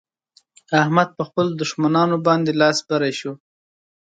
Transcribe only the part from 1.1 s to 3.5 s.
په خپلو دښمانانو باندې لاس بری شو.